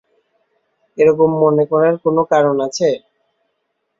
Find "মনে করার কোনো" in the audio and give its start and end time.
1.43-2.21